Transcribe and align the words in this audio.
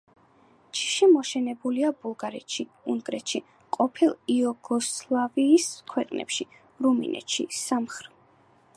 ჯიში 0.77 1.07
მოშენებულია 1.11 1.91
ბულგარეთში, 2.05 2.65
უნგრეთში, 2.95 3.43
ყოფილ 3.77 4.17
იუგოსლავიის 4.37 5.71
ქვეყნებში, 5.93 6.53
რუმინეთში, 6.87 7.51
სამხრ. 7.63 8.15